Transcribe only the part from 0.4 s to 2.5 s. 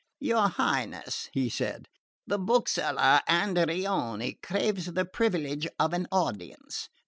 Highness," he said, "the